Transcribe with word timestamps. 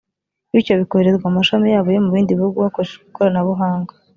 bityo 0.53 0.73
bikoherezwa 0.81 1.25
mu 1.31 1.35
mashami 1.39 1.67
yabo 1.73 1.89
yo 1.95 2.01
mu 2.05 2.09
bindi 2.15 2.37
bihugu 2.39 2.57
hakoreshejwe 2.65 3.05
ikoranabuhanga 3.09 3.93